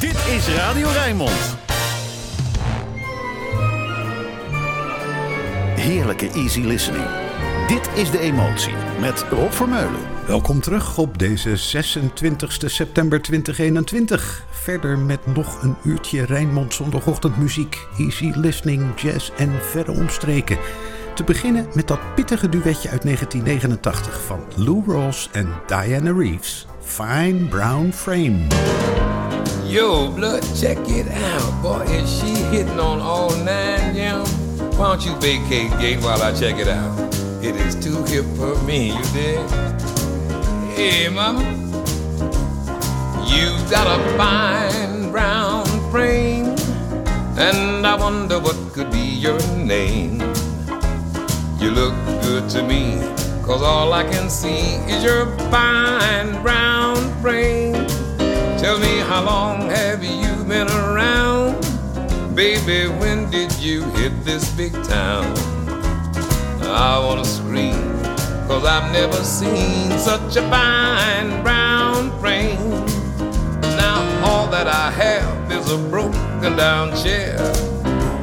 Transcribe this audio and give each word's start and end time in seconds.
Dit 0.00 0.16
is 0.36 0.48
Radio 0.48 0.88
Rijnmond. 0.88 1.56
Heerlijke 5.76 6.30
easy 6.30 6.60
listening. 6.60 7.04
Dit 7.68 7.90
is 7.94 8.10
De 8.10 8.18
Emotie 8.18 8.74
met 9.00 9.24
Rob 9.30 9.52
Vermeulen. 9.52 10.00
Welkom 10.26 10.60
terug 10.60 10.98
op 10.98 11.18
deze 11.18 11.56
26 11.56 12.58
september 12.66 13.22
2021. 13.22 14.44
Verder 14.50 14.98
met 14.98 15.26
nog 15.34 15.62
een 15.62 15.76
uurtje 15.84 16.24
Rijnmond 16.24 16.74
zondagochtendmuziek, 16.74 17.86
easy 17.98 18.32
listening, 18.34 19.00
jazz 19.00 19.30
en 19.36 19.52
verre 19.62 19.92
omstreken. 19.92 20.58
Te 21.14 21.24
beginnen 21.24 21.66
met 21.74 21.88
dat 21.88 22.14
pittige 22.14 22.48
duetje 22.48 22.88
uit 22.90 23.02
1989 23.02 24.22
van 24.22 24.44
Lou 24.56 24.82
Rawls 24.86 25.28
en 25.32 25.48
Diana 25.66 26.12
Reeves. 26.12 26.66
Fine 26.80 27.48
Brown 27.48 27.90
Frame. 27.92 28.46
Yo, 29.70 30.10
blood, 30.10 30.42
check 30.56 30.78
it 30.88 31.06
out. 31.06 31.62
Boy, 31.62 31.82
is 31.82 32.10
she 32.18 32.34
hitting 32.50 32.80
on 32.80 32.98
all 32.98 33.30
nine, 33.36 33.94
yeah? 33.94 34.26
Why 34.74 34.88
don't 34.88 35.06
you 35.06 35.14
vacate 35.20 35.70
gate 35.78 36.02
while 36.02 36.20
I 36.20 36.32
check 36.32 36.58
it 36.58 36.66
out? 36.66 36.98
It 37.40 37.54
is 37.54 37.76
too 37.76 38.02
hip 38.02 38.24
for 38.34 38.60
me, 38.64 38.88
you 38.88 39.02
dig? 39.12 39.48
Hey, 40.74 41.08
mama. 41.08 41.44
You 43.30 43.46
got 43.70 43.86
a 43.86 44.18
fine 44.18 45.12
brown 45.12 45.64
frame, 45.92 46.46
and 47.38 47.86
I 47.86 47.94
wonder 47.94 48.40
what 48.40 48.56
could 48.72 48.90
be 48.90 48.98
your 48.98 49.38
name. 49.56 50.18
You 51.60 51.70
look 51.70 51.94
good 52.22 52.50
to 52.50 52.64
me, 52.64 52.98
cause 53.44 53.62
all 53.62 53.92
I 53.92 54.02
can 54.02 54.30
see 54.30 54.74
is 54.92 55.04
your 55.04 55.26
fine 55.48 56.42
brown 56.42 56.96
frame. 57.22 57.99
Tell 58.60 58.78
me 58.78 58.98
how 58.98 59.24
long 59.24 59.70
have 59.70 60.04
you 60.04 60.44
been 60.44 60.68
around? 60.68 61.64
Baby, 62.36 62.92
when 63.00 63.30
did 63.30 63.50
you 63.54 63.84
hit 63.92 64.12
this 64.22 64.50
big 64.50 64.74
town? 64.84 65.24
I 66.64 66.98
wanna 67.02 67.24
scream, 67.24 67.80
cause 68.46 68.66
I've 68.66 68.92
never 68.92 69.16
seen 69.24 69.98
such 69.98 70.36
a 70.36 70.42
fine 70.50 71.42
brown 71.42 72.10
frame. 72.20 72.84
Now 73.80 73.98
all 74.26 74.46
that 74.48 74.68
I 74.68 74.90
have 74.90 75.50
is 75.50 75.72
a 75.72 75.78
broken 75.88 76.54
down 76.54 76.94
chair. 77.02 77.38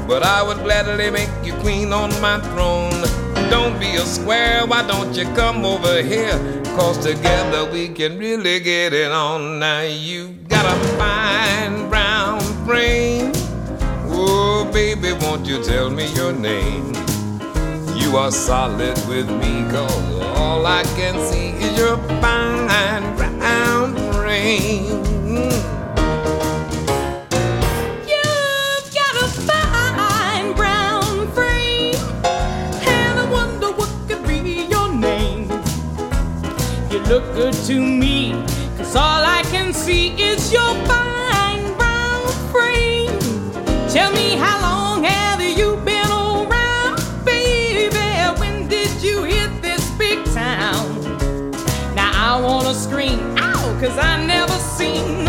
But 0.08 0.22
I 0.22 0.44
would 0.44 0.60
gladly 0.60 1.10
make 1.10 1.32
you 1.44 1.54
queen 1.54 1.92
on 1.92 2.12
my 2.22 2.40
throne. 2.52 3.02
Don't 3.50 3.80
be 3.80 3.96
a 3.96 4.06
square, 4.06 4.68
why 4.68 4.86
don't 4.86 5.16
you 5.16 5.26
come 5.34 5.66
over 5.66 6.04
here? 6.04 6.38
Cause 6.78 7.00
together 7.00 7.66
we 7.72 7.90
can 7.90 8.20
really 8.20 8.60
get 8.60 8.94
it 8.94 9.12
on. 9.12 9.58
Now 9.58 9.82
you 9.82 10.28
got 10.48 10.64
a 10.64 10.78
fine 10.96 11.90
brown 11.90 12.40
brain. 12.68 13.32
Oh, 14.10 14.70
baby, 14.72 15.14
won't 15.14 15.48
you 15.48 15.64
tell 15.64 15.90
me 15.90 16.06
your 16.14 16.34
name? 16.34 16.94
You 17.96 18.16
are 18.16 18.30
solid 18.30 18.96
with 19.10 19.28
me, 19.28 19.66
cause 19.72 20.22
all 20.38 20.68
I 20.68 20.84
can 20.96 21.16
see 21.28 21.50
is 21.66 21.76
your 21.80 21.98
fine 22.22 23.16
brown 23.18 23.96
frame. 24.14 25.17
Look 37.08 37.24
good 37.36 37.54
to 37.54 37.80
me, 37.80 38.32
cause 38.78 38.94
all 38.96 39.24
I 39.24 39.42
can 39.44 39.72
see 39.74 40.10
is 40.22 40.52
your 40.52 40.74
fine 40.86 41.64
brown 41.78 42.28
frame. 42.52 43.18
Tell 43.88 44.12
me 44.12 44.36
how 44.36 44.60
long 44.62 45.06
have 45.06 45.42
you 45.42 45.78
been 45.86 46.12
around, 46.12 47.02
baby? 47.24 47.88
When 48.40 48.68
did 48.68 48.92
you 49.02 49.24
hit 49.24 49.62
this 49.62 49.90
big 49.92 50.22
town? 50.26 51.02
Now 51.96 52.12
I 52.14 52.42
wanna 52.42 52.74
scream 52.74 53.20
out, 53.38 53.80
cause 53.80 53.98
I 53.98 54.26
never 54.26 54.58
seen 54.78 55.27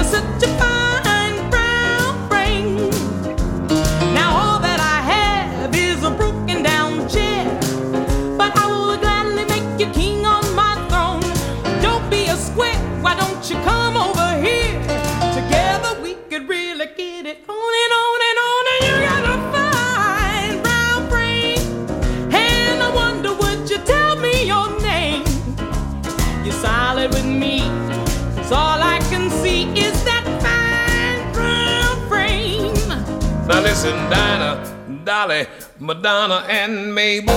Listen, 33.89 34.11
Dinah, 34.11 35.05
Dolly, 35.05 35.47
Madonna, 35.79 36.45
and 36.47 36.95
Mabel. 36.95 37.35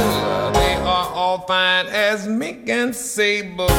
They 0.51 0.75
are 0.75 1.07
all 1.13 1.39
fine 1.47 1.88
as 1.88 2.28
Mink 2.28 2.67
and 2.67 2.94
Sable. 2.94 3.69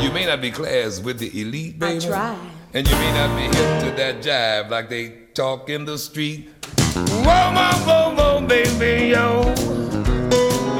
You 0.00 0.10
may 0.10 0.24
not 0.24 0.40
be 0.40 0.50
class 0.50 1.00
with 1.00 1.18
the 1.18 1.28
elite, 1.38 1.78
baby. 1.78 2.06
I 2.06 2.08
try. 2.08 2.38
And 2.72 2.88
you 2.88 2.96
may 2.96 3.12
not 3.12 3.36
be 3.36 3.42
hip 3.42 3.80
to 3.84 3.96
that 3.96 4.22
jive 4.22 4.70
like 4.70 4.88
they 4.88 5.10
talk 5.34 5.68
in 5.68 5.84
the 5.84 5.98
street. 5.98 6.48
Whoa, 6.94 7.52
whoa, 7.52 7.84
whoa, 7.84 8.14
whoa, 8.14 8.46
baby, 8.46 9.08
yo. 9.08 9.42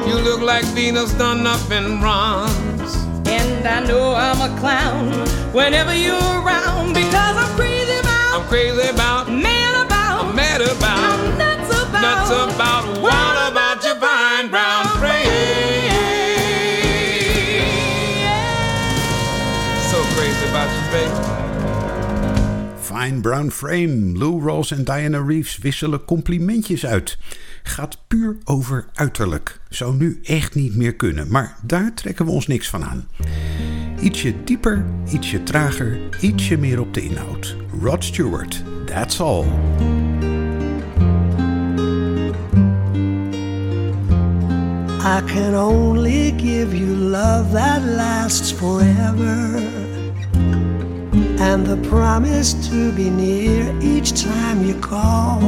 You 0.08 0.14
look 0.18 0.40
like 0.40 0.64
Venus 0.72 1.12
done 1.14 1.46
up 1.46 1.70
in 1.70 2.00
bronze. 2.00 2.96
And 3.28 3.68
I 3.68 3.84
know 3.86 4.14
I'm 4.14 4.40
a 4.40 4.58
clown 4.58 5.12
whenever 5.52 5.94
you're 5.94 6.14
around 6.14 6.94
because 6.94 7.36
I'm 7.36 7.54
crazy 7.54 7.98
about, 8.00 8.40
I'm 8.40 8.48
crazy 8.48 8.88
about, 8.88 9.30
mad 9.30 9.86
about, 9.86 10.24
I'm 10.24 10.36
mad 10.36 10.60
about, 10.60 11.01
nuts 12.02 12.30
about, 12.30 12.84
what 13.00 13.36
about 13.50 13.84
your 13.84 13.94
fine 13.94 14.50
brown 14.50 14.84
frame? 14.98 15.90
So 19.90 19.98
crazy 20.14 20.46
about 20.50 20.68
you, 20.76 20.84
baby. 20.90 21.42
Fine 22.80 23.20
Brown 23.20 23.50
Frame. 23.50 24.18
Lou 24.18 24.42
Rawls 24.44 24.70
en 24.70 24.84
Diana 24.84 25.24
Reeves 25.26 25.58
wisselen 25.58 26.04
complimentjes 26.04 26.86
uit. 26.86 27.18
Gaat 27.62 27.98
puur 28.06 28.36
over 28.44 28.86
uiterlijk. 28.94 29.60
Zou 29.68 29.96
nu 29.96 30.20
echt 30.22 30.54
niet 30.54 30.76
meer 30.76 30.94
kunnen, 30.94 31.30
maar 31.30 31.56
daar 31.62 31.94
trekken 31.94 32.24
we 32.24 32.30
ons 32.30 32.46
niks 32.46 32.68
van 32.68 32.84
aan. 32.84 33.08
Ietsje 34.00 34.44
dieper, 34.44 34.84
ietsje 35.12 35.42
trager, 35.42 35.98
ietsje 36.20 36.56
meer 36.56 36.80
op 36.80 36.94
de 36.94 37.02
inhoud. 37.02 37.56
Rod 37.80 38.04
Stewart, 38.04 38.62
that's 38.86 39.20
all. 39.20 39.46
I 45.04 45.20
can 45.22 45.54
only 45.54 46.30
give 46.30 46.72
you 46.72 46.94
love 46.94 47.50
that 47.50 47.82
lasts 47.82 48.52
forever. 48.52 49.58
And 51.40 51.66
the 51.66 51.76
promise 51.88 52.54
to 52.68 52.92
be 52.92 53.10
near 53.10 53.76
each 53.82 54.22
time 54.22 54.64
you 54.64 54.78
call. 54.78 55.42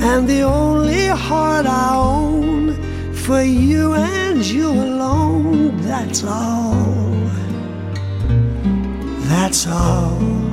And 0.00 0.28
the 0.28 0.42
only 0.42 1.08
heart 1.08 1.66
I 1.66 1.96
own 1.96 2.80
for 3.12 3.42
you 3.42 3.94
and 3.94 4.44
you 4.44 4.70
alone, 4.70 5.76
that's 5.78 6.22
all. 6.22 6.76
That's 9.26 9.66
all. 9.66 10.43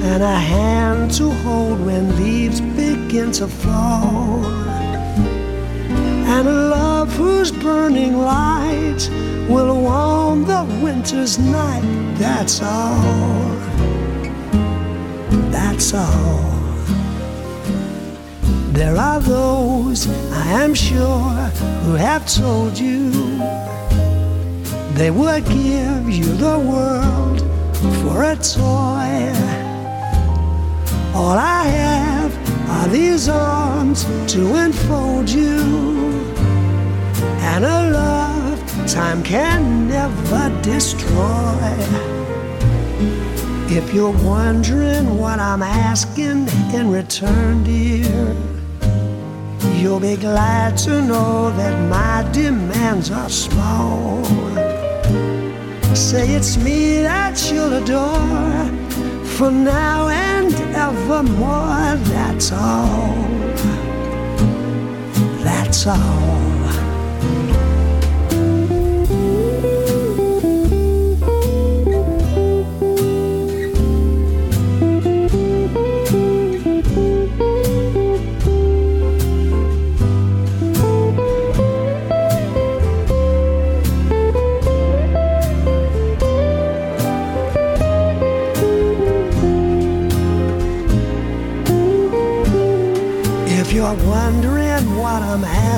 and 0.03 0.23
a 0.23 0.39
hand 0.39 1.13
to 1.13 1.31
hold 1.31 1.81
when 1.81 2.15
leaves 2.17 2.61
begin 2.61 3.33
to 3.33 3.49
fall. 3.49 4.45
And 6.35 6.47
a 6.47 6.53
love 6.53 7.11
whose 7.17 7.53
burning 7.53 8.19
light 8.19 9.09
will 9.49 9.75
warm 9.81 10.45
the 10.45 10.65
winter's 10.83 11.39
night. 11.39 11.83
That's 12.19 12.61
all. 12.61 13.01
That's 15.51 15.95
all. 15.95 16.60
There 18.73 18.97
are 18.97 19.21
those, 19.21 20.07
I 20.33 20.47
am 20.63 20.75
sure, 20.75 21.51
who 21.83 21.95
have 21.95 22.25
told 22.33 22.79
you 22.79 23.11
they 24.95 25.11
would 25.11 25.45
give 25.47 26.09
you 26.09 26.25
the 26.25 26.59
world 26.59 27.41
for 28.01 28.23
a 28.23 28.37
toy. 28.37 29.11
All 31.15 31.37
I 31.37 31.65
have 31.65 32.33
are 32.71 32.89
these 32.89 33.29
arms 33.29 34.05
to 34.33 34.55
enfold 34.57 35.29
you. 35.29 35.59
And 37.51 37.65
a 37.65 37.91
love 37.91 38.87
time 38.87 39.23
can 39.25 39.89
never 39.89 40.63
destroy. 40.63 41.75
If 43.69 43.93
you're 43.93 44.17
wondering 44.25 45.19
what 45.19 45.41
I'm 45.41 45.63
asking 45.63 46.49
in 46.73 46.91
return, 46.91 47.65
dear, 47.65 48.37
you'll 49.81 50.01
be 50.01 50.17
glad 50.17 50.77
to 50.77 51.01
know 51.01 51.51
that 51.57 51.75
my 51.89 52.31
demands 52.33 53.11
are 53.11 53.31
small. 53.31 54.23
Say 55.95 56.35
it's 56.35 56.59
me 56.59 57.01
that 57.03 57.51
you'll 57.51 57.73
adore 57.73 58.67
for 59.25 59.51
now 59.51 60.09
and 60.09 60.55
evermore. 60.77 61.97
That's 62.13 62.53
all. 62.53 63.15
That's 65.43 65.87
all. 65.87 66.60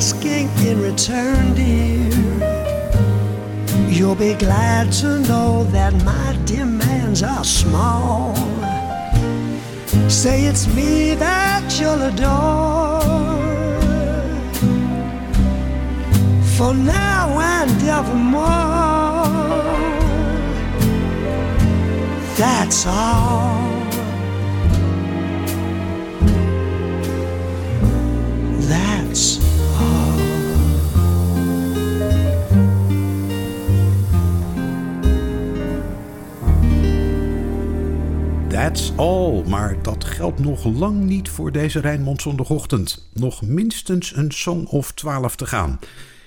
Asking 0.03 0.49
in 0.67 0.81
return, 0.81 1.55
dear. 1.55 2.11
You'll 3.89 4.15
be 4.15 4.35
glad 4.35 4.93
to 5.01 5.21
know 5.21 5.65
that 5.65 5.93
my 6.05 6.37
demands 6.45 7.23
are 7.23 7.45
small. 7.45 8.35
Say 10.09 10.45
it's 10.45 10.67
me 10.75 11.15
that 11.15 11.65
you'll 11.79 12.03
adore. 12.03 13.01
For 16.57 16.75
now 16.75 17.39
and 17.39 17.83
evermore. 17.99 18.43
That's 22.37 22.87
all. 22.87 23.72
That's 38.63 38.93
all, 38.97 39.43
maar 39.49 39.83
dat 39.83 40.05
geldt 40.05 40.39
nog 40.39 40.65
lang 40.65 41.05
niet 41.05 41.29
voor 41.29 41.53
deze 41.53 41.81
Rijnmond 41.81 42.23
zondagochtend. 42.23 43.09
Nog 43.13 43.43
minstens 43.43 44.17
een 44.17 44.31
song 44.31 44.65
of 44.65 44.93
twaalf 44.93 45.37
te 45.37 45.47
gaan. 45.47 45.79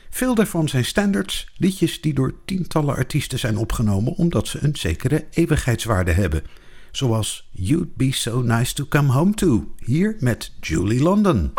Veel 0.09 0.35
daarvan 0.35 0.69
zijn 0.69 0.85
standards, 0.85 1.51
liedjes 1.57 2.01
die 2.01 2.13
door 2.13 2.33
tientallen 2.45 2.95
artiesten 2.95 3.39
zijn 3.39 3.57
opgenomen 3.57 4.13
omdat 4.13 4.47
ze 4.47 4.63
een 4.63 4.75
zekere 4.75 5.25
eeuwigheidswaarde 5.31 6.11
hebben. 6.11 6.43
Zoals 6.91 7.49
You'd 7.51 7.95
Be 7.95 8.11
So 8.11 8.41
Nice 8.41 8.73
To 8.73 8.85
Come 8.89 9.11
Home 9.11 9.33
To, 9.33 9.73
hier 9.85 10.15
met 10.19 10.51
Julie 10.61 11.01
London. 11.01 11.51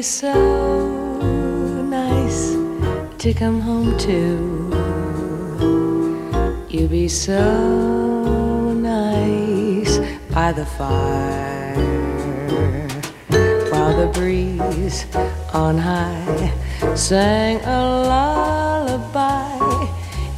Be 0.00 0.04
so 0.04 0.32
nice 1.82 2.56
to 3.18 3.34
come 3.34 3.60
home 3.60 3.98
to. 3.98 4.16
You'd 6.70 6.90
be 6.90 7.06
so 7.06 8.72
nice 8.72 9.98
by 10.30 10.52
the 10.52 10.64
fire 10.64 11.76
while 13.70 13.94
the 14.00 14.06
breeze 14.18 15.04
on 15.52 15.76
high 15.76 16.50
sang 16.94 17.60
a 17.66 17.78
lullaby. 18.10 19.58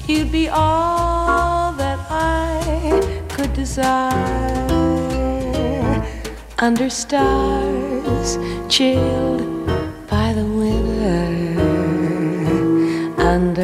You'd 0.08 0.32
be 0.32 0.48
all 0.48 1.72
that 1.74 2.00
I 2.10 3.28
could 3.28 3.52
desire 3.52 4.32
under 6.58 6.90
stars 6.90 8.38
chilled 8.68 9.51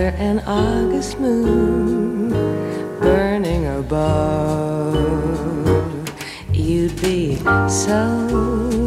under 0.09 0.23
an 0.23 0.41
August 0.47 1.19
moon 1.21 2.31
burning 3.01 3.67
above. 3.67 4.97
You'd 6.53 7.01
be 7.01 7.37
so 7.69 8.19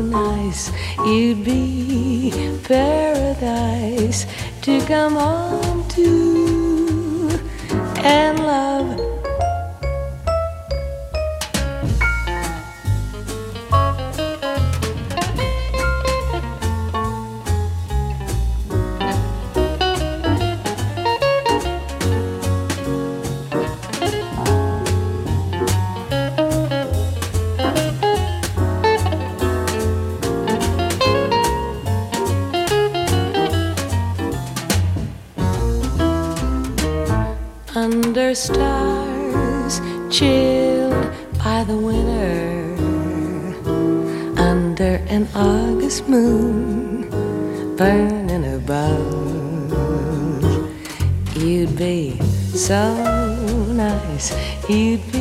nice, 0.10 0.72
you'd 1.06 1.44
be 1.44 2.32
paradise 2.64 4.26
to 4.62 4.82
come 4.86 5.14
home 5.14 5.88
to 5.90 7.40
and 8.04 8.40
love 8.40 8.91
Moon 46.08 47.10
burning 47.78 48.56
above 48.56 49.32
you'd 51.42 51.76
be 51.76 52.18
so 52.54 52.94
nice. 53.74 54.32
You'd 54.70 55.12
be 55.12 55.21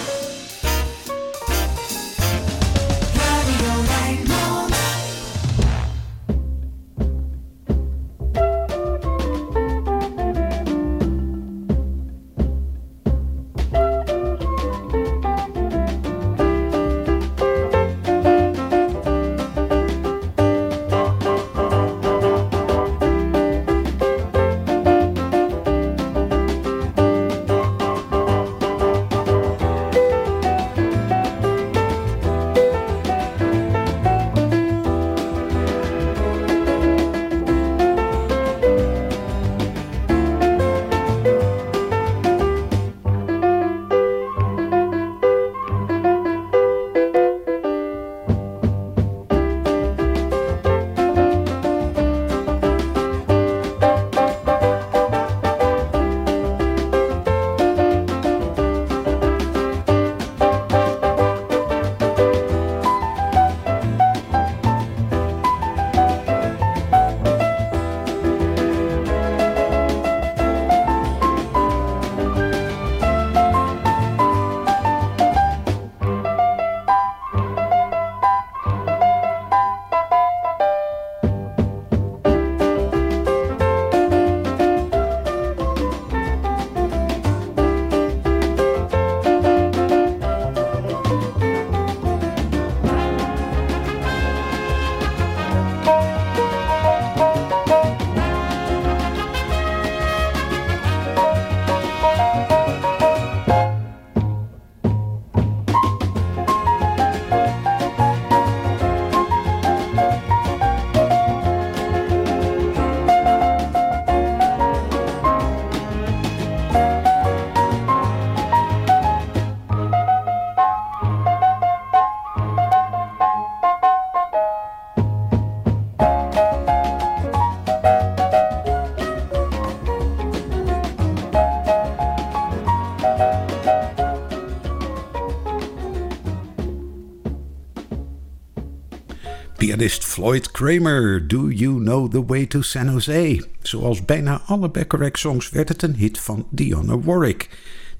Pianist 139.81 140.05
Floyd 140.05 140.51
Kramer, 140.51 141.27
Do 141.27 141.49
You 141.49 141.79
Know 141.79 142.07
the 142.07 142.25
Way 142.25 142.45
to 142.45 142.61
San 142.61 142.91
Jose? 142.91 143.43
Zoals 143.61 144.05
bijna 144.05 144.41
alle 144.45 144.69
Bacharach-songs 144.69 145.49
werd 145.49 145.69
het 145.69 145.81
een 145.81 145.95
hit 145.95 146.19
van 146.19 146.47
Dionne 146.49 147.01
Warwick, 147.01 147.49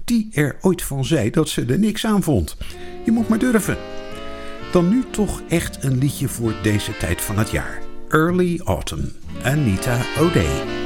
die 0.04 0.28
er 0.32 0.56
ooit 0.60 0.82
van 0.82 1.04
zei 1.04 1.30
dat 1.30 1.48
ze 1.48 1.64
er 1.64 1.78
niks 1.78 2.06
aan 2.06 2.22
vond. 2.22 2.56
Je 3.04 3.10
moet 3.10 3.28
maar 3.28 3.38
durven. 3.38 3.76
Dan 4.72 4.88
nu 4.88 5.04
toch 5.10 5.42
echt 5.48 5.84
een 5.84 5.98
liedje 5.98 6.28
voor 6.28 6.54
deze 6.62 6.96
tijd 6.96 7.20
van 7.20 7.38
het 7.38 7.50
jaar. 7.50 7.82
Early 8.08 8.60
Autumn, 8.64 9.12
Anita 9.42 10.00
O'Day. 10.18 10.81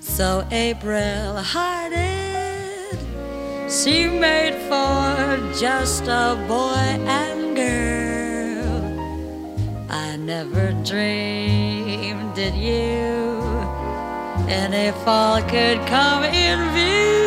So 0.00 0.46
April 0.50 1.36
hearted. 1.36 2.98
She 3.70 4.08
made 4.08 4.56
for 4.68 5.58
just 5.60 6.04
a 6.04 6.42
boy 6.48 6.88
and 7.20 7.54
girl. 7.54 8.72
I 9.90 10.16
never 10.16 10.72
dreamed 10.84 12.34
did 12.34 12.54
you 12.54 13.25
any 14.48 14.88
all 15.06 15.42
could 15.42 15.78
come 15.86 16.24
in 16.24 16.58
view 16.74 17.25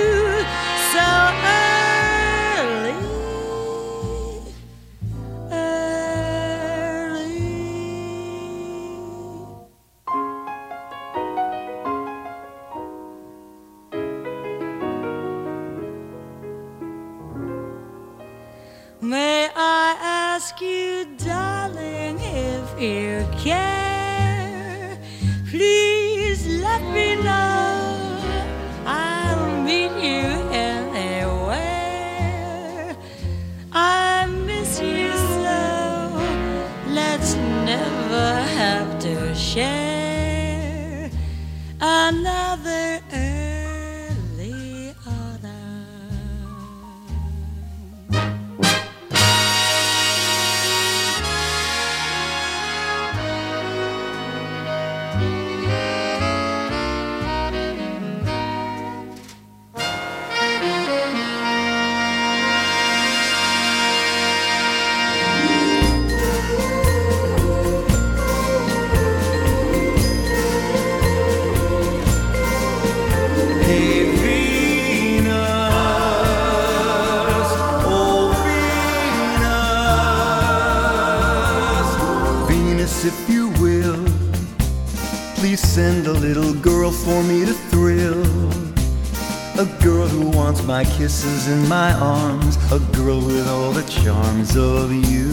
kisses 90.99 91.47
in 91.47 91.67
my 91.69 91.93
arms, 91.93 92.57
a 92.71 92.79
girl 92.95 93.19
with 93.19 93.47
all 93.47 93.71
the 93.71 93.83
charms 93.83 94.55
of 94.57 94.91
you. 94.91 95.27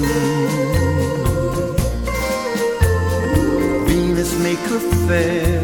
Venus 3.87 4.39
make 4.41 4.59
her 4.71 4.79
fair, 5.09 5.63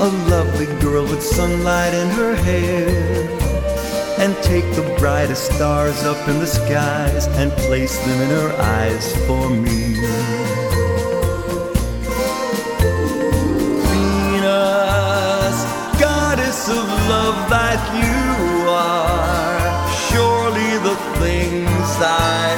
a 0.00 0.08
lovely 0.30 0.66
girl 0.80 1.02
with 1.02 1.22
sunlight 1.22 1.92
in 1.92 2.08
her 2.10 2.34
hair. 2.34 2.88
And 4.20 4.34
take 4.44 4.64
the 4.76 4.96
brightest 4.98 5.52
stars 5.52 6.04
up 6.04 6.28
in 6.28 6.38
the 6.38 6.46
skies 6.46 7.26
and 7.40 7.50
place 7.66 7.98
them 8.06 8.20
in 8.22 8.30
her 8.30 8.52
eyes 8.58 9.26
for 9.26 9.50
me. 9.50 10.43
That 17.74 17.86
you 18.06 18.70
are. 18.70 19.58
Surely 20.08 20.72
the 20.88 20.96
things 21.18 21.88
I 21.98 22.54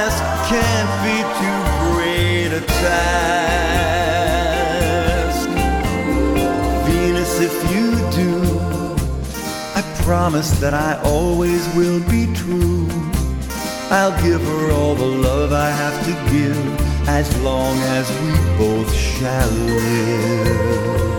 ask 0.00 0.18
can't 0.48 0.92
be 1.04 1.16
too 1.40 1.60
great 1.84 2.50
a 2.56 2.62
task. 2.84 3.88
Venus, 6.86 7.34
if 7.48 7.54
you 7.74 7.86
do, 8.22 8.32
I 9.78 9.82
promise 10.04 10.50
that 10.60 10.72
I 10.72 10.90
always 11.04 11.62
will 11.74 12.00
be 12.08 12.22
true. 12.34 12.88
I'll 13.90 14.16
give 14.22 14.42
her 14.42 14.70
all 14.72 14.94
the 14.94 15.12
love 15.28 15.52
I 15.52 15.70
have 15.82 15.98
to 16.06 16.12
give 16.32 16.58
as 17.08 17.28
long 17.42 17.76
as 17.98 18.08
we 18.22 18.32
both 18.56 18.90
shall 18.94 19.50
live. 19.50 21.17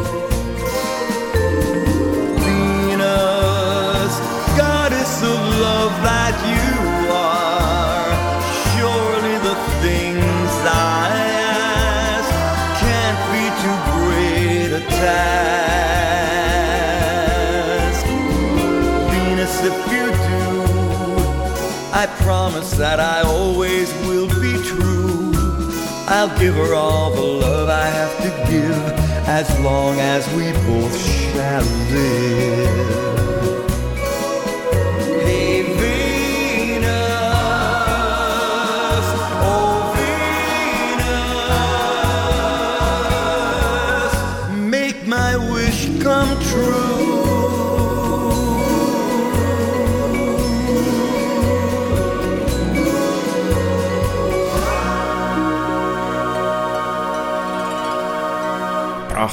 that 6.04 6.36
you 6.54 6.68
are. 7.12 8.12
Surely 8.74 9.38
the 9.50 9.56
things 9.84 10.52
I 10.66 11.10
ask 12.16 12.32
can't 12.84 13.22
be 13.34 13.46
too 13.64 13.78
great 13.92 14.70
a 14.80 14.82
task. 15.02 15.70
Venus, 19.12 19.56
if 19.64 19.78
you 19.94 20.06
do, 20.30 20.46
I 21.94 22.04
promise 22.24 22.72
that 22.78 23.00
I 23.00 23.22
always 23.22 23.94
will 24.06 24.30
be 24.42 24.54
true. 24.64 25.34
I'll 26.08 26.36
give 26.40 26.56
her 26.56 26.74
all 26.74 27.12
the 27.12 27.22
love 27.22 27.70
I 27.70 27.86
have 27.86 28.18
to 28.24 28.30
give 28.52 28.78
as 29.28 29.48
long 29.60 30.00
as 30.00 30.28
we 30.34 30.52
both 30.68 30.98
shall 31.00 31.64
live. 31.92 33.39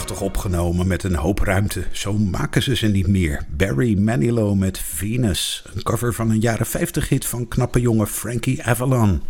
prachtig 0.07 0.21
opgenomen 0.21 0.87
met 0.87 1.03
een 1.03 1.15
hoop 1.15 1.39
ruimte. 1.39 1.85
Zo 1.91 2.13
maken 2.13 2.63
ze 2.63 2.77
ze 2.77 2.87
niet 2.87 3.07
meer. 3.07 3.47
Barry 3.57 3.99
Manilow 3.99 4.59
met 4.59 4.79
Venus. 4.79 5.65
Een 5.75 5.83
cover 5.83 6.15
van 6.15 6.31
een 6.31 6.41
jaren 6.41 6.67
50 6.67 7.09
hit 7.09 7.27
van 7.27 7.49
knappe 7.49 7.81
jongen 7.81 8.07
Frankie 8.07 8.63
Avalon. 8.63 9.23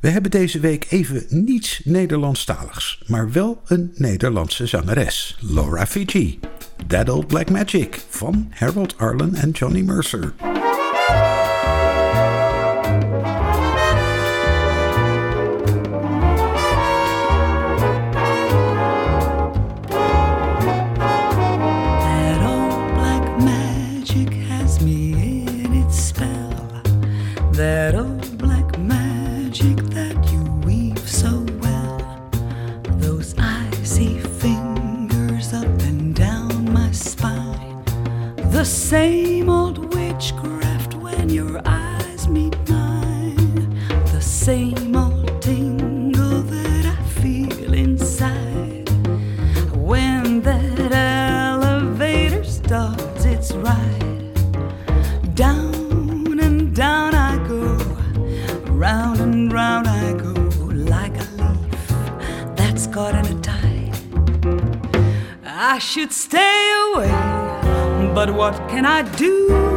We 0.00 0.08
hebben 0.08 0.30
deze 0.30 0.60
week 0.60 0.86
even 0.88 1.24
niets 1.28 1.80
Nederlandstaligs, 1.84 3.02
maar 3.06 3.32
wel 3.32 3.62
een 3.66 3.92
Nederlandse 3.94 4.66
zangeres, 4.66 5.38
Laura 5.40 5.86
Fiji. 5.86 6.38
Dead 6.86 7.08
Old 7.08 7.28
Black 7.28 7.50
Magic 7.50 8.00
van 8.10 8.52
Harold 8.60 8.94
Arlen 8.98 9.34
en 9.36 9.52
Johnny 9.52 9.82
Mercer. 9.82 10.32
What 68.56 68.70
can 68.70 68.86
I 68.86 69.02
do? 69.02 69.75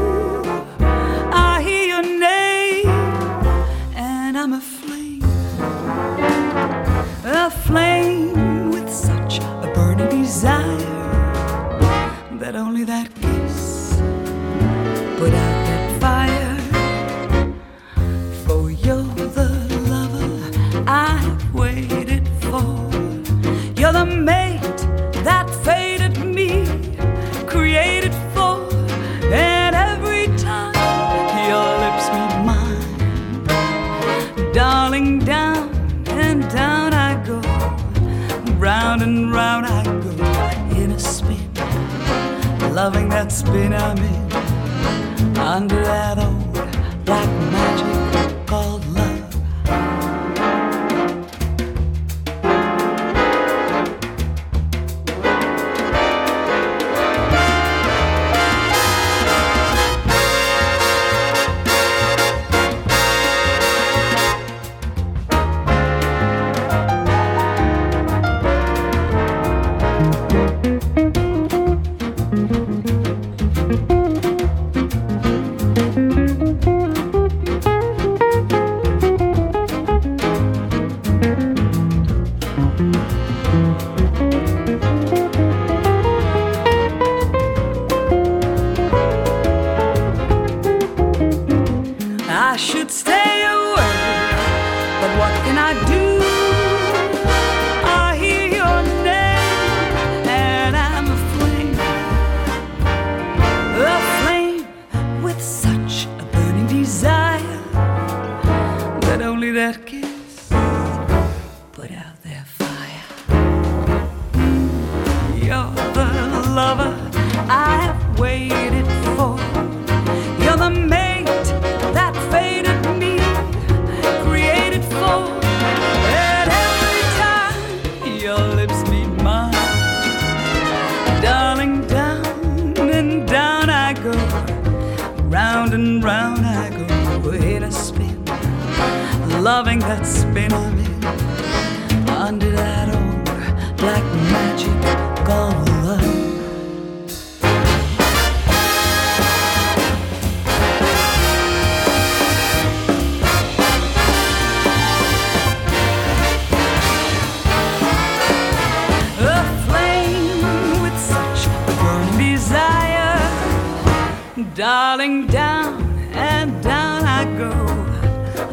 darling, 164.89 165.27
down 165.27 165.73
and 166.13 166.63
down 166.63 167.03
I 167.03 167.23
go, 167.37 167.51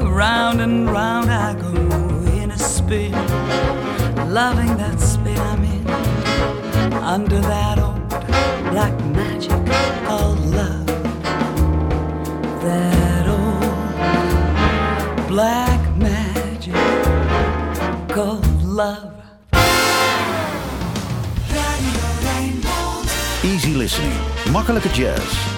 round 0.04 0.60
and 0.60 0.90
round 0.90 1.30
I 1.30 1.54
go 1.54 1.70
in 2.38 2.50
a 2.50 2.58
spin, 2.58 3.12
loving 4.38 4.76
that 4.76 5.00
spin 5.00 5.38
I'm 5.38 5.64
in, 5.64 5.86
under 7.14 7.40
that 7.40 7.78
old 7.78 8.06
black 8.70 8.94
magic 9.16 9.64
called 10.06 10.40
love, 10.58 10.86
that 12.66 13.26
old 13.38 15.28
black 15.28 15.80
magic 15.96 16.74
called 18.14 18.62
love. 18.62 19.14
Easy 23.42 23.72
listening, 23.72 24.12
makkelijke 24.52 24.92
jazz. 24.92 25.55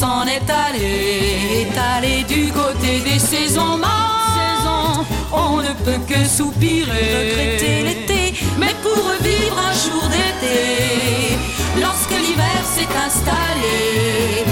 S'en 0.00 0.24
est 0.26 0.50
allé, 0.66 1.62
est 1.62 1.78
allé 1.94 2.24
du 2.24 2.50
côté 2.52 3.00
des 3.00 3.18
saisons 3.18 3.76
mortes, 3.76 5.06
on 5.30 5.56
ne 5.58 5.72
peut 5.84 6.00
que 6.08 6.24
soupirer, 6.24 7.06
regretter 7.18 7.82
l'été, 7.82 8.22
mais 8.58 8.74
pour 8.82 8.98
revivre 9.12 9.58
un 9.70 9.74
jour 9.84 10.04
d'été, 10.14 11.36
lorsque 11.82 12.16
l'hiver 12.24 12.60
s'est 12.74 12.94
installé 13.06 14.44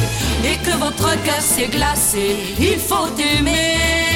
et 0.50 0.56
que 0.64 0.76
votre 0.76 1.11
cœur 1.24 1.40
s'est 1.40 1.68
glacé, 1.68 2.26
il 2.61 2.78
faut. 2.78 3.08
Aimer 3.18 4.08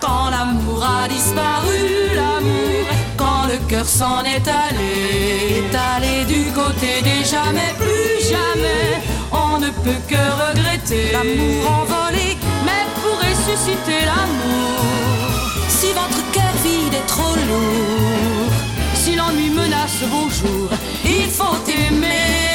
Quand 0.00 0.30
l'amour 0.30 0.84
a 0.84 1.08
disparu, 1.08 1.80
l'amour, 2.14 2.86
quand 3.16 3.46
le 3.48 3.58
cœur 3.68 3.86
s'en 3.86 4.22
est 4.24 4.46
allé, 4.48 5.60
est 5.60 5.74
allé 5.92 6.24
du 6.24 6.50
côté 6.52 7.02
des 7.02 7.24
jamais, 7.24 7.72
plus 7.78 8.28
jamais, 8.32 9.02
on 9.32 9.58
ne 9.58 9.70
peut 9.84 10.02
que 10.08 10.24
regretter. 10.42 11.12
L'amour 11.12 11.62
envolé, 11.80 12.36
mais 12.66 12.84
pour 12.96 13.16
ressusciter 13.26 14.00
l'amour, 14.10 15.28
si 15.68 15.88
votre 16.00 16.22
cœur 16.32 16.54
vide 16.64 16.94
est 16.94 17.06
trop 17.06 17.34
lourd, 17.34 18.52
si 18.94 19.14
l'ennui 19.14 19.50
menace 19.50 20.02
vos 20.12 20.28
jours, 20.30 20.70
il 21.04 21.28
faut 21.30 21.58
aimer. 21.68 22.53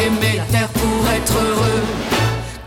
Aimer 0.00 0.38
la 0.38 0.44
terre 0.44 0.68
pour 0.68 1.08
être 1.10 1.34
heureux. 1.34 1.84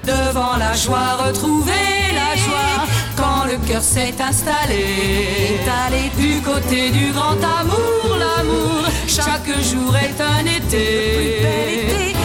Devant 0.03 0.57
la 0.57 0.73
joie, 0.73 1.17
retrouver 1.25 2.13
la 2.13 2.35
joie. 2.35 2.85
Quand 3.15 3.45
le 3.45 3.57
cœur 3.67 3.81
s'est 3.81 4.15
installé, 4.19 5.59
allé 5.85 6.09
du 6.17 6.41
côté 6.41 6.89
du 6.91 7.11
grand 7.11 7.37
amour, 7.59 8.17
l'amour. 8.17 8.83
Chaque 9.07 9.51
jour 9.61 9.95
est 9.95 10.19
un 10.21 10.45
été. 10.45 12.18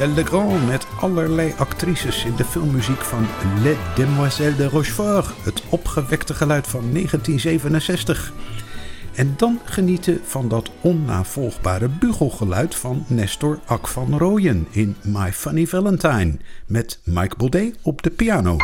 Michel 0.00 0.14
Legrand 0.14 0.66
met 0.66 0.86
allerlei 1.00 1.54
actrices 1.56 2.24
in 2.24 2.36
de 2.36 2.44
filmmuziek 2.44 3.00
van 3.00 3.26
Les 3.62 3.76
Demoiselles 3.94 4.56
de 4.56 4.68
Rochefort, 4.68 5.30
het 5.42 5.62
opgewekte 5.68 6.34
geluid 6.34 6.66
van 6.66 6.80
1967. 6.92 8.32
En 9.14 9.34
dan 9.36 9.60
genieten 9.64 10.20
van 10.24 10.48
dat 10.48 10.70
onnavolgbare 10.80 11.88
bugelgeluid 11.88 12.74
van 12.74 13.04
Nestor 13.06 13.60
Ak 13.66 13.88
van 13.88 14.18
Rooyen 14.18 14.66
in 14.70 14.96
My 15.02 15.32
Funny 15.32 15.66
Valentine, 15.66 16.36
met 16.66 17.00
Mike 17.04 17.36
Baudet 17.36 17.76
op 17.82 18.02
de 18.02 18.10
piano. 18.10 18.56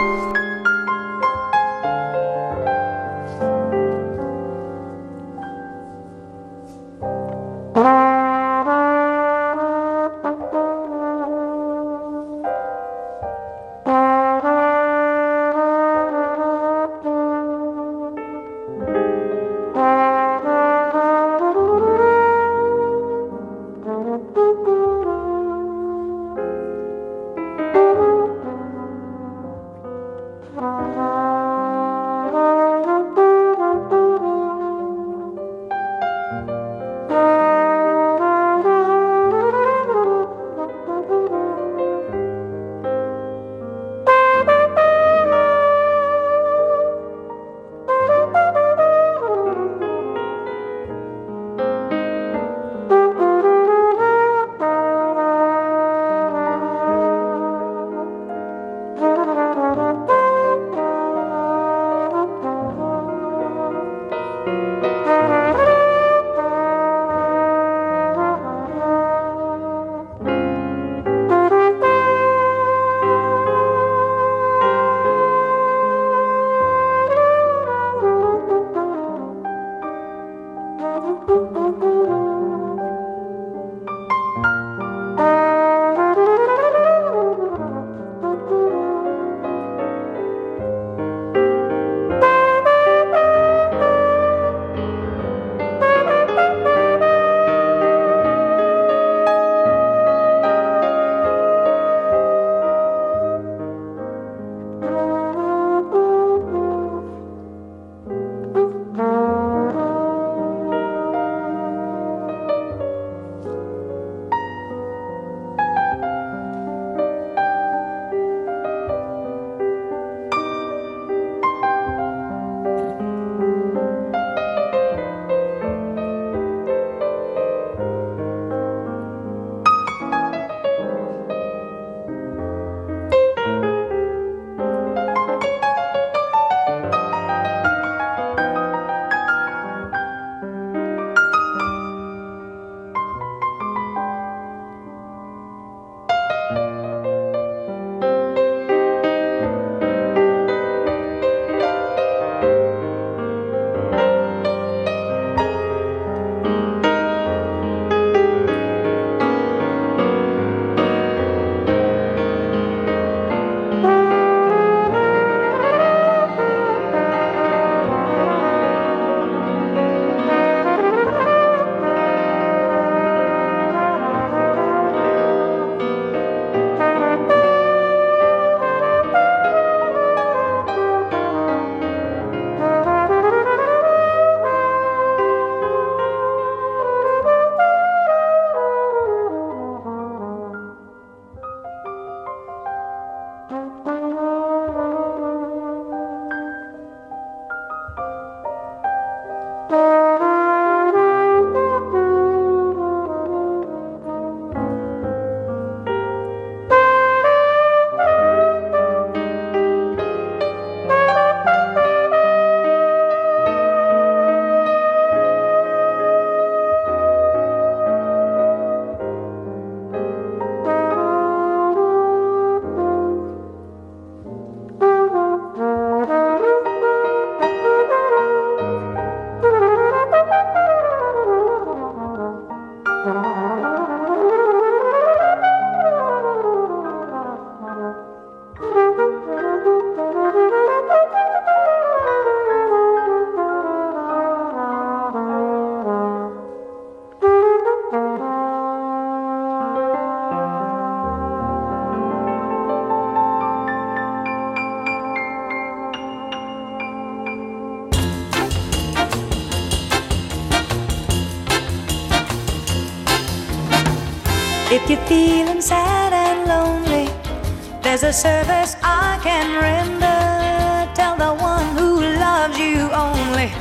Service 268.17 268.77
I 268.83 269.21
can 269.23 269.61
render. 269.61 270.91
Tell 270.95 271.17
the 271.17 271.35
one 271.35 271.67
who 271.77 272.01
loves 272.01 272.59
you 272.59 272.89
only, 272.91 273.53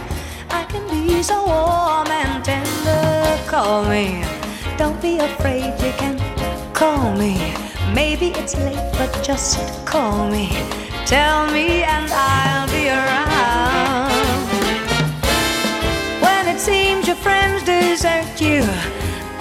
I 0.50 0.63
can 0.72 0.88
be 0.89 1.22
so 1.22 1.46
warm 1.46 2.08
and 2.08 2.41
tender. 2.41 3.38
Call 3.52 3.84
me, 3.84 4.24
don't 4.78 5.02
be 5.02 5.18
afraid, 5.20 5.76
you 5.84 5.91
can 5.98 6.15
call 6.74 7.12
me. 7.18 7.54
Maybe 7.94 8.28
it's 8.39 8.56
late, 8.56 8.91
but 8.94 9.12
just 9.22 9.60
call 9.86 10.30
me. 10.30 10.48
Tell 11.06 11.52
me, 11.52 11.84
and 11.84 12.10
I'll 12.13 12.70
be 12.70 12.88
around. 12.88 14.10
When 16.26 16.48
it 16.48 16.62
seems 16.62 17.08
your 17.08 17.18
friends 17.18 17.62
desert 17.65 18.39
you, 18.39 18.63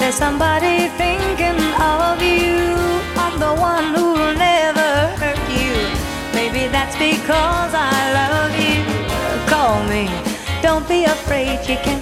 there's 0.01 0.17
somebody 0.17 0.89
thinking 0.99 1.61
of 1.79 2.21
you. 2.21 2.75
I'm 3.17 3.39
the 3.39 3.55
one 3.55 3.95
who'll 3.95 4.04
because 7.11 7.73
I 7.75 7.97
love 8.21 8.53
you. 8.67 8.81
Call 9.53 9.77
me, 9.93 10.05
don't 10.63 10.87
be 10.89 11.05
afraid, 11.05 11.59
you 11.69 11.77
can 11.87 12.01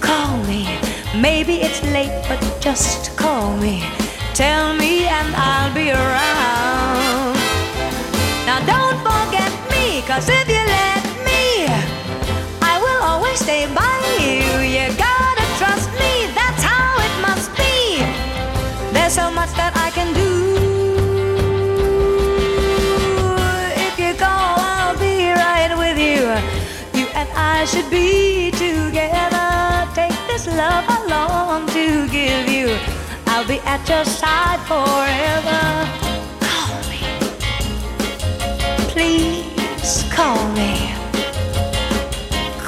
call 0.00 0.36
me. 0.44 0.62
Maybe 1.16 1.54
it's 1.66 1.82
late, 1.96 2.16
but 2.28 2.40
just 2.60 3.16
call 3.16 3.56
me. 3.56 3.76
Tell 4.34 4.74
me, 4.74 5.06
and 5.18 5.30
I'll 5.34 5.72
be 5.72 5.90
around. 5.90 7.36
Now 8.48 8.60
don't 8.72 8.98
forget 9.08 9.52
me, 9.72 10.02
cause 10.02 10.28
if 10.28 10.46
you 10.48 10.53
should 27.74 27.90
be 27.90 28.52
together. 28.52 29.50
Take 29.94 30.16
this 30.28 30.46
love 30.46 30.84
I 30.86 30.98
long 31.08 31.66
to 31.78 32.08
give 32.08 32.48
you. 32.48 32.78
I'll 33.26 33.46
be 33.48 33.58
at 33.74 33.82
your 33.88 34.04
side 34.04 34.60
forever. 34.70 35.62
Call 36.48 36.76
me. 36.92 37.02
Please 38.92 40.04
call 40.16 40.42
me. 40.60 40.72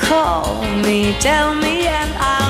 Call 0.09 0.61
me, 0.85 1.15
tell 1.21 1.55
me, 1.55 1.87
and 1.87 2.13
I'll 2.19 2.46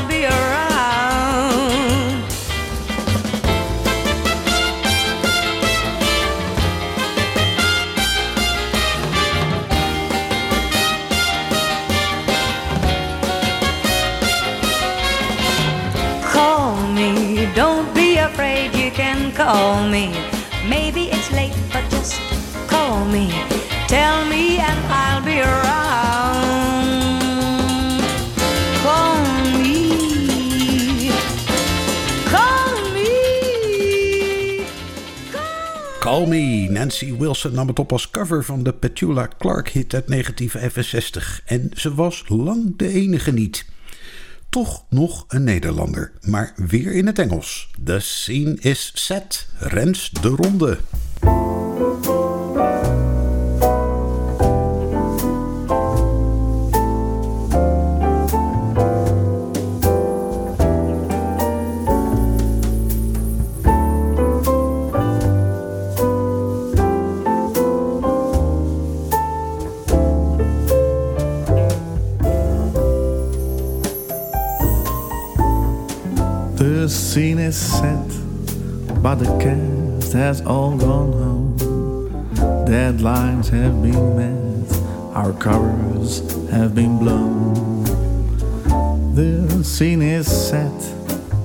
call 19.46 19.88
me. 19.88 20.10
Maybe 20.68 21.02
it's 21.14 21.30
late, 21.30 21.54
but 21.72 21.84
just 21.90 22.20
call 22.66 23.04
me. 23.04 23.30
Tell 23.86 24.24
me, 24.26 24.58
and 24.58 24.80
I'll 24.88 25.22
be 25.22 25.40
around. 25.40 26.88
Call 28.82 29.16
me. 29.62 31.10
Call 32.32 32.92
me. 32.94 33.10
Call 36.00 36.26
Me. 36.26 36.68
Nancy 36.68 37.16
Wilson 37.16 37.54
nam 37.54 37.68
het 37.68 37.78
op 37.78 37.92
als 37.92 38.10
cover 38.10 38.44
van 38.44 38.62
de 38.62 38.72
Petula 38.72 39.28
Clark 39.38 39.68
hit 39.68 39.94
uit 39.94 40.06
1965. 40.08 41.42
En 41.44 41.70
ze 41.74 41.94
was 41.94 42.24
lang 42.26 42.76
de 42.76 42.88
enige 42.88 43.32
niet. 43.32 43.66
Toch 44.48 44.84
nog 44.88 45.24
een 45.28 45.44
Nederlander, 45.44 46.12
maar 46.20 46.52
weer 46.56 46.92
in 46.92 47.06
het 47.06 47.18
Engels. 47.18 47.70
The 47.84 48.00
scene 48.00 48.56
is 48.60 48.90
set. 48.94 49.48
Rens 49.58 50.10
de 50.10 50.28
ronde. 50.28 50.78
Is 77.56 77.78
set, 77.80 79.02
but 79.02 79.16
the 79.16 79.30
cast 79.38 80.12
has 80.12 80.40
all 80.42 80.76
gone 80.76 81.12
home. 81.12 81.56
Deadlines 82.66 83.48
have 83.48 83.82
been 83.82 84.04
met, 84.20 84.68
our 85.14 85.32
covers 85.32 86.10
have 86.50 86.74
been 86.74 86.98
blown. 86.98 87.84
The 89.14 89.64
scene 89.64 90.02
is 90.02 90.26
set, 90.26 90.80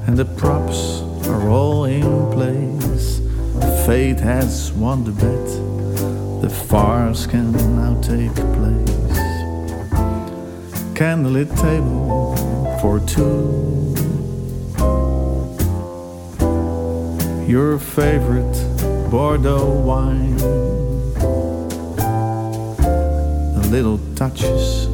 and 0.08 0.18
the 0.18 0.26
props 0.26 1.02
are 1.28 1.50
all 1.50 1.86
in 1.86 2.32
place. 2.32 3.20
Fate 3.86 4.20
has 4.20 4.72
won 4.74 5.04
the 5.06 5.12
bet, 5.12 5.48
the 6.42 6.50
farce 6.50 7.26
can 7.26 7.52
now 7.80 7.94
take 8.02 8.36
place. 8.58 9.18
Candlelit 10.98 11.52
table 11.62 12.36
for 12.82 13.00
two. 13.00 14.01
Your 17.52 17.78
favorite 17.78 18.56
Bordeaux 19.12 19.72
wine. 19.82 20.38
The 23.58 23.68
little 23.70 24.00
touches 24.16 24.88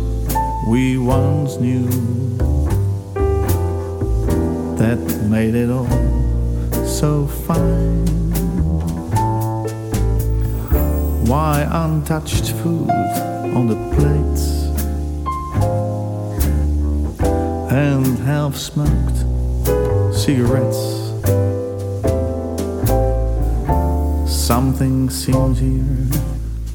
we 0.68 0.98
once 0.98 1.58
knew 1.58 1.88
that 4.76 4.98
made 5.30 5.54
it 5.54 5.70
all 5.70 5.86
so 6.84 7.28
fine. 7.28 8.08
Why 11.28 11.62
untouched 11.70 12.54
food 12.54 12.90
on 12.90 13.68
the 13.68 13.78
plates 13.96 14.46
and 17.72 18.18
half 18.18 18.56
smoked 18.56 19.18
cigarettes? 20.12 21.08
Something 24.48 25.10
seems 25.10 25.60
here 25.60 26.08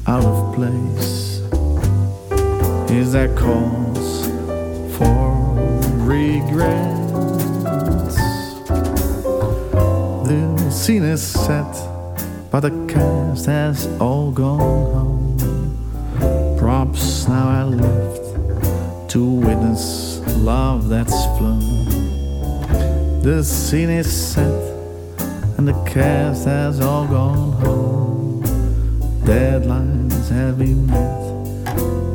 out 0.05 0.23
of 0.23 0.53
place. 0.53 1.41
Is 2.91 3.13
there 3.13 3.35
cause 3.35 4.27
for 4.95 5.41
regrets. 6.05 7.09
The 10.29 10.69
scene 10.69 11.01
is 11.01 11.23
set, 11.23 11.73
but 12.51 12.59
the 12.59 12.69
cast 12.87 13.47
has 13.47 13.87
all 13.99 14.31
gone 14.31 14.59
home. 14.59 16.57
Props 16.59 17.27
now 17.27 17.47
I 17.49 17.63
left 17.63 19.09
to 19.13 19.25
witness 19.25 20.19
love 20.37 20.89
that's 20.89 21.25
flown. 21.37 21.63
The 23.23 23.43
scene 23.43 23.89
is 23.89 24.11
set, 24.15 24.72
and 25.57 25.67
the 25.67 25.73
cast 25.85 26.45
has 26.45 26.79
all 26.79 27.07
gone 27.07 27.51
home. 27.53 28.43
Deadlines 29.23 30.29
have 30.29 30.57
been 30.57 30.87
met, 30.87 31.67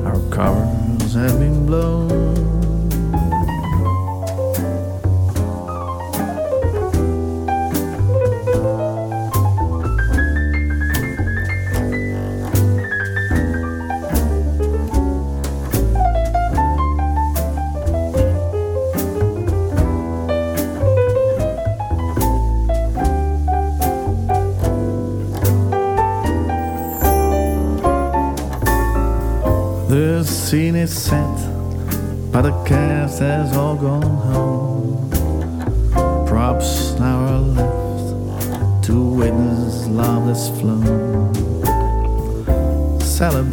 our 0.04 0.20
covers 0.30 1.14
have 1.14 1.38
been 1.38 1.66
blown. 1.66 2.47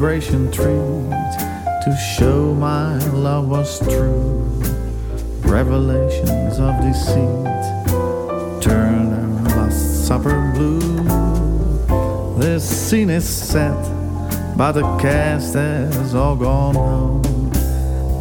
Treat 0.05 0.21
to 1.83 1.97
show 2.15 2.53
my 2.53 2.95
love 3.07 3.49
was 3.49 3.79
true. 3.79 4.61
Revelations 5.41 6.59
of 6.59 6.79
deceit 6.83 8.61
turn 8.61 9.11
our 9.11 9.57
last 9.57 10.05
supper 10.07 10.51
blue. 10.53 10.79
This 12.37 12.63
scene 12.63 13.09
is 13.09 13.27
set 13.27 13.73
but 14.55 14.73
the 14.73 14.83
cast 14.99 15.55
has 15.55 16.13
all 16.13 16.35
gone 16.35 16.75
home. 16.75 17.23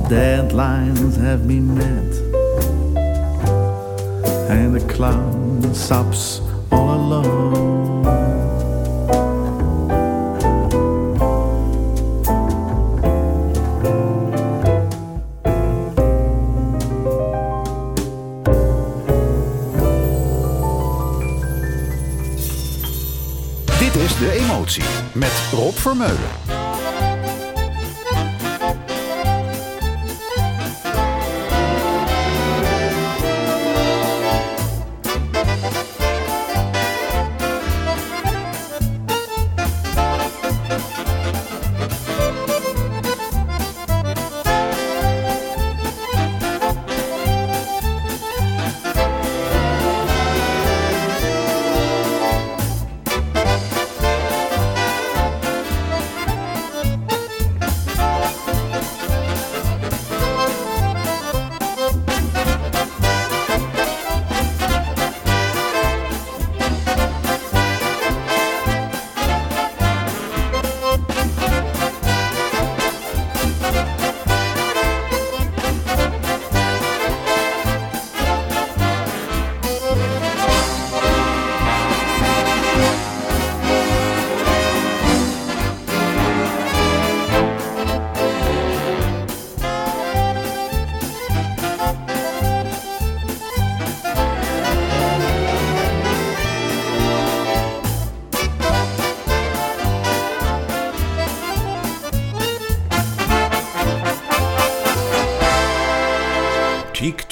Deadlines 0.09 1.19
have 1.19 1.47
been 1.47 1.75
met, 1.75 2.15
and 4.51 4.75
the 4.75 4.81
clown 4.93 5.75
stops 5.75 6.41
Vermeulen. 25.85 26.44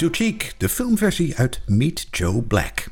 To 0.03 0.09
Cheek, 0.11 0.53
de 0.57 0.69
filmversie 0.69 1.35
uit 1.35 1.61
Meet 1.65 2.07
Joe 2.11 2.41
Black. 2.41 2.87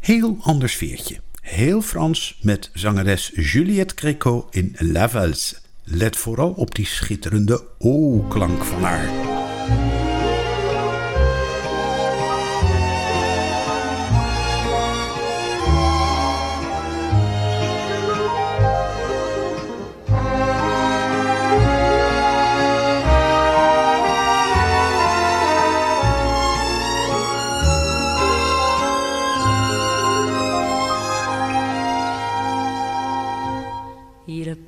Heel 0.00 0.36
ander 0.40 0.68
sfeertje. 0.68 1.20
Heel 1.40 1.82
Frans 1.82 2.38
met 2.42 2.70
zangeres 2.72 3.32
Juliette 3.34 3.94
Gréco 3.96 4.48
in 4.50 4.76
La 4.78 5.08
Valse. 5.08 5.56
Let 5.84 6.16
vooral 6.16 6.50
op 6.50 6.74
die 6.74 6.86
schitterende 6.86 7.64
O-klank 7.78 8.64
van 8.64 8.82
haar. 8.82 10.11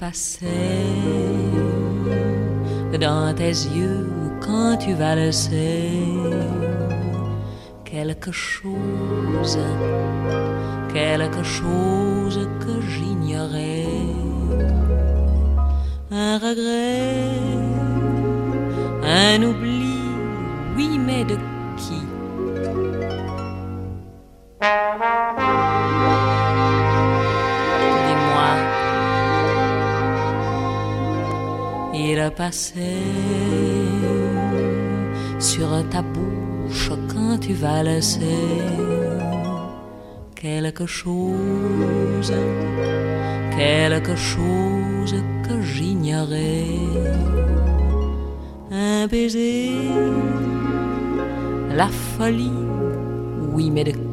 Passait 0.07 0.45
dans 3.01 3.35
tes 3.35 3.57
yeux 3.79 4.07
quand 4.39 4.77
tu 4.77 4.93
valsais 4.93 5.93
quelque 7.87 8.31
chose, 8.31 9.59
quelque 10.93 11.43
chose 11.43 12.39
que 12.61 12.83
j'ignorais, 12.83 13.87
un 16.11 16.37
regret, 16.37 17.41
un 19.05 19.43
oubli, 19.43 20.03
oui, 20.77 20.99
mais 20.99 21.25
de 21.25 21.39
qui? 21.79 22.03
Il 32.17 32.31
passait 32.31 33.03
sur 35.41 35.69
ta 35.91 36.01
bouche 36.01 36.93
quand 37.13 37.39
tu 37.41 37.55
valsais 37.55 38.63
quelque 40.37 40.87
chose, 40.87 42.33
quelque 43.57 44.15
chose 44.15 45.17
que 45.43 45.61
j'ignorais. 45.61 46.67
Un 48.71 49.09
baiser, 49.09 49.73
la 51.75 51.89
folie, 51.89 52.63
oui, 53.53 53.73
mais 53.73 53.83
de 53.83 54.04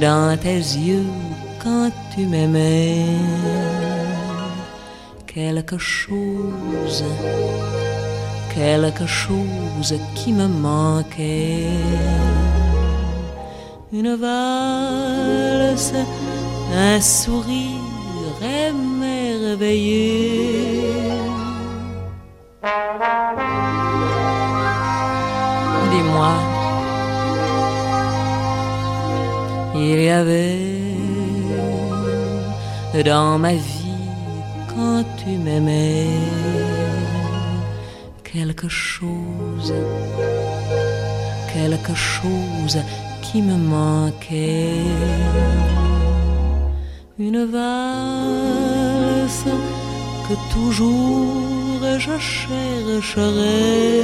dans 0.00 0.36
tes 0.38 0.58
yeux 0.58 1.06
quand 1.62 1.90
tu 2.14 2.26
m'aimais 2.26 3.04
quelque 5.26 5.78
chose, 5.78 7.04
quelque 8.54 9.06
chose 9.06 9.94
qui 10.14 10.32
me 10.32 10.46
manquait. 10.46 11.66
Une 13.92 14.14
valse, 14.16 15.94
un 16.74 17.00
sourire 17.00 17.78
émerveillé 18.42 20.12
Il 29.84 30.00
y 30.00 30.10
avait 30.10 30.58
dans 33.04 33.36
ma 33.36 33.54
vie, 33.54 34.06
quand 34.70 35.02
tu 35.18 35.30
m'aimais, 35.44 36.06
quelque 38.22 38.68
chose, 38.68 39.74
quelque 41.52 41.94
chose 41.94 42.78
qui 43.24 43.42
me 43.42 43.56
manquait. 43.56 44.86
Une 47.18 47.44
valse 47.56 49.46
que 50.24 50.34
toujours 50.54 51.82
je 52.04 52.16
chercherai 52.18 54.02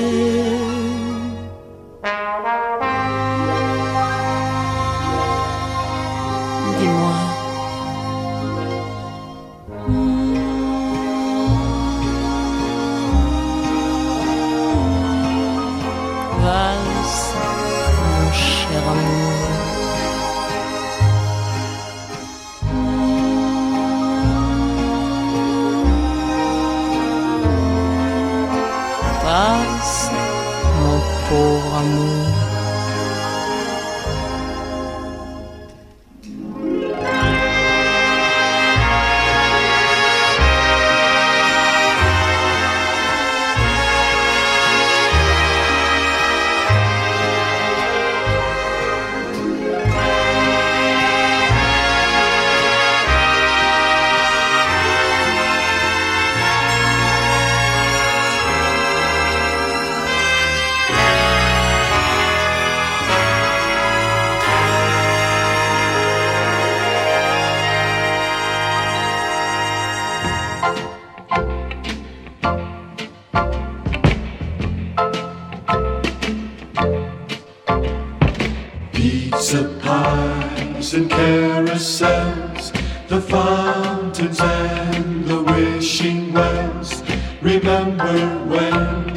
Pizza 78.92 79.78
pies 79.80 80.94
and 80.94 81.10
carousels, 81.10 82.72
the 83.08 83.20
fountains 83.20 84.40
and 84.40 85.24
the 85.26 85.42
wishing 85.42 86.32
wells. 86.32 87.02
Remember 87.40 88.18
when 88.46 89.07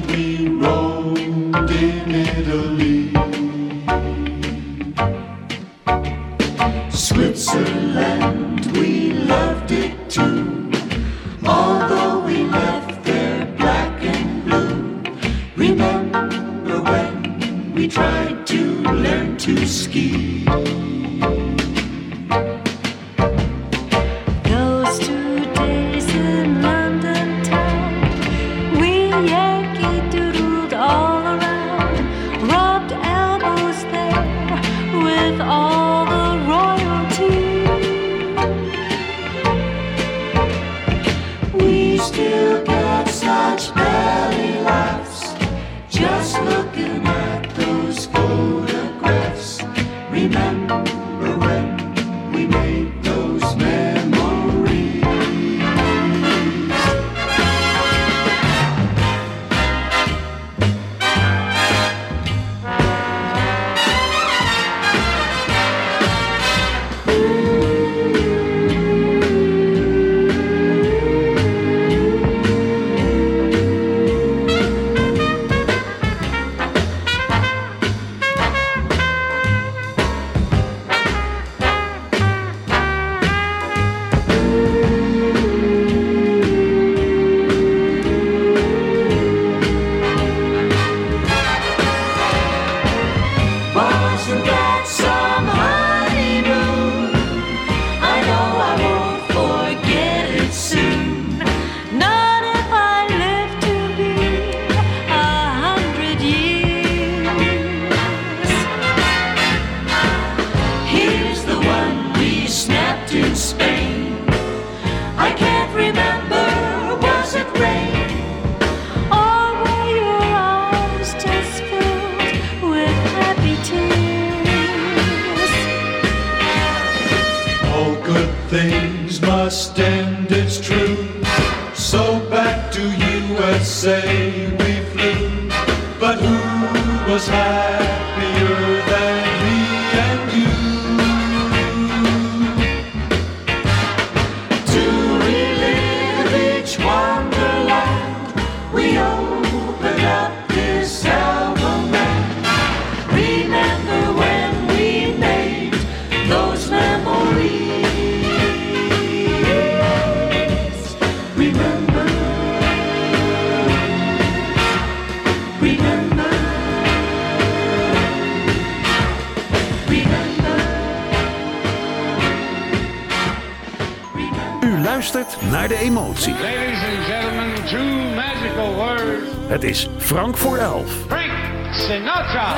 luistert 175.22 175.52
naar 175.52 175.68
de 175.68 175.78
emotie. 175.78 176.34
Ladies 176.34 176.84
and 176.84 177.06
gentlemen, 177.06 177.66
two 177.66 178.16
magical 178.16 178.76
words. 178.76 179.26
Het 179.48 179.64
is 179.64 179.90
Frank 179.98 180.38
voor 180.38 180.58
elf. 180.58 180.92
Frank 181.08 181.32
Sinatra. 181.74 182.54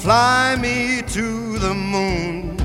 Fly 0.00 0.56
me 0.60 1.02
to 1.06 1.58
the 1.58 1.74
moon, 1.74 2.56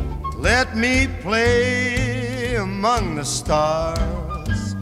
let 0.42 0.76
me 0.76 1.10
play 1.24 2.56
among 2.58 3.16
the 3.18 3.24
stars, 3.24 4.76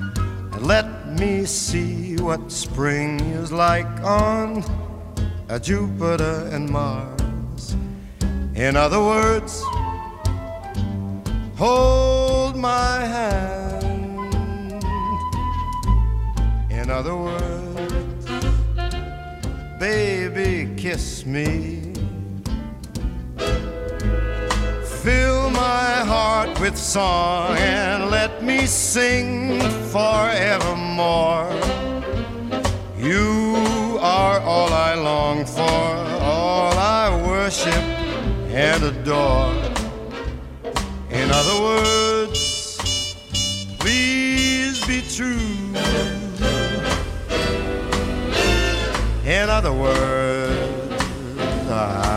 and 0.52 0.66
let 0.66 0.86
me 1.18 1.46
see 1.46 2.16
what 2.22 2.40
spring 2.52 3.20
is 3.42 3.52
like 3.52 4.04
on 4.04 4.64
a 5.54 5.60
Jupiter 5.60 6.50
and 6.52 6.68
Mars. 6.68 7.76
In 8.56 8.76
other 8.76 9.00
words, 9.00 9.62
hold 11.56 12.56
my 12.56 13.06
hand. 13.06 14.84
In 16.72 16.90
other 16.90 17.16
words, 17.16 18.26
baby, 19.80 20.74
kiss 20.76 21.24
me. 21.24 21.94
Fill 25.04 25.52
my 25.52 25.92
heart 26.14 26.60
with 26.60 26.76
song 26.76 27.56
and 27.58 28.10
let 28.10 28.42
me 28.44 28.66
sing 28.66 29.62
forevermore. 29.92 31.48
You 32.98 33.53
are 34.04 34.42
all 34.42 34.68
I 34.74 34.96
long 34.96 35.46
for, 35.46 35.62
all 35.62 36.74
I 36.78 37.26
worship 37.26 37.74
and 38.52 38.84
adore. 38.84 39.54
In 41.10 41.32
other 41.32 41.62
words, 41.62 42.76
please 43.80 44.86
be 44.86 45.02
true. 45.08 45.40
In 49.26 49.50
other 49.50 49.72
words, 49.72 51.00
I 51.70 52.13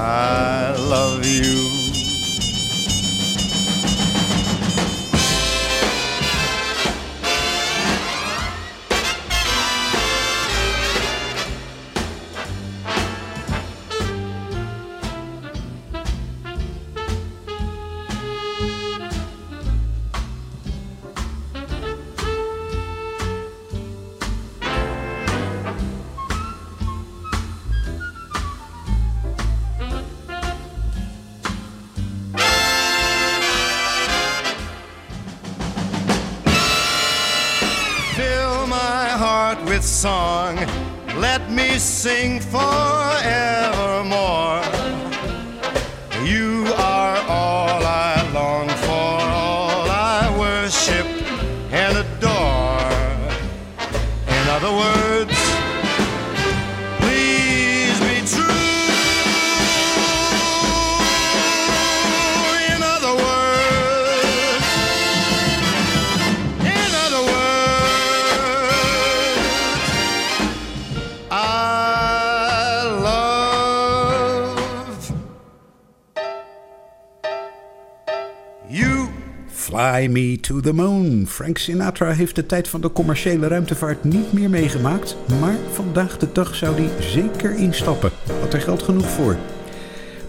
to 80.46 80.60
the 80.60 80.72
Moon. 80.72 81.26
Frank 81.28 81.58
Sinatra 81.58 82.12
heeft 82.12 82.34
de 82.34 82.46
tijd 82.46 82.68
van 82.68 82.80
de 82.80 82.92
commerciële 82.92 83.48
ruimtevaart 83.48 84.04
niet 84.04 84.32
meer 84.32 84.50
meegemaakt. 84.50 85.16
Maar 85.40 85.54
vandaag 85.72 86.18
de 86.18 86.28
dag 86.32 86.54
zou 86.54 86.76
hij 86.76 87.02
zeker 87.02 87.54
instappen. 87.54 88.10
Had 88.40 88.52
er 88.52 88.60
geld 88.60 88.82
genoeg 88.82 89.08
voor. 89.08 89.36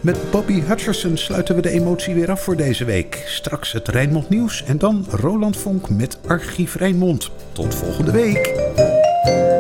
Met 0.01 0.17
Bobby 0.31 0.61
Hutcherson 0.61 1.17
sluiten 1.17 1.55
we 1.55 1.61
de 1.61 1.69
emotie 1.69 2.13
weer 2.13 2.31
af 2.31 2.43
voor 2.43 2.55
deze 2.55 2.85
week. 2.85 3.23
Straks 3.25 3.71
het 3.71 3.87
Rijnmond 3.87 4.29
Nieuws 4.29 4.63
en 4.63 4.77
dan 4.77 5.05
Roland 5.09 5.57
Vonk 5.57 5.89
met 5.89 6.17
Archief 6.27 6.75
Rijnmond. 6.75 7.31
Tot 7.51 7.75
volgende 7.75 8.11
week. 8.11 9.56